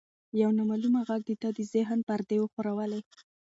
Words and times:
یو 0.41 0.49
نامعلومه 0.57 1.01
غږ 1.09 1.21
د 1.27 1.31
ده 1.41 1.49
د 1.57 1.59
ذهن 1.73 1.99
پردې 2.07 2.37
وښورولې. 2.39 3.01